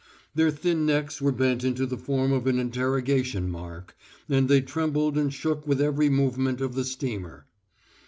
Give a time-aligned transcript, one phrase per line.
[0.33, 3.95] Their thin necks were bent info the form of an interrogation mark,
[4.27, 7.45] and they trembled and shook with every movement of the steamer.